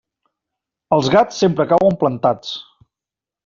[0.97, 2.59] Els gats sempre cauen plantats.